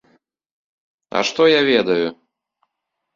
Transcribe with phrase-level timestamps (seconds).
[1.19, 2.07] А што я ведаю?